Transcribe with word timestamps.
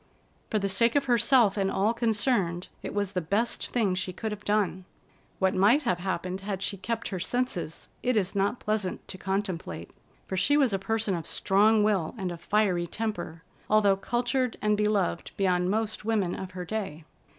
For 0.49 0.57
the 0.57 0.67
sake 0.67 0.95
of 0.95 1.05
herself 1.05 1.57
and 1.57 1.69
all 1.69 1.93
concerned, 1.93 2.69
it 2.81 2.91
was 2.95 3.11
the 3.11 3.21
best 3.21 3.69
thing 3.69 3.93
she 3.93 4.11
could 4.11 4.31
have 4.31 4.43
done. 4.43 4.85
What 5.37 5.53
might 5.53 5.83
have 5.83 5.99
happened 5.99 6.41
had 6.41 6.63
she 6.63 6.75
kept 6.77 7.09
her 7.09 7.19
senses, 7.19 7.87
it 8.01 8.17
is 8.17 8.33
not 8.33 8.59
pleasant 8.59 9.07
to 9.09 9.19
contemplate, 9.19 9.91
for 10.25 10.35
she 10.35 10.57
was 10.57 10.73
a 10.73 10.79
person 10.79 11.13
of 11.13 11.27
strong 11.27 11.83
will 11.83 12.15
and 12.17 12.31
a 12.31 12.37
fiery 12.39 12.87
temper, 12.87 13.43
although 13.69 13.95
cultured 13.95 14.57
and 14.59 14.75
beloved 14.75 15.29
beyond 15.37 15.69
most 15.69 16.03
women 16.03 16.33
of 16.33 16.53
her 16.57 16.65
day. 16.65 17.05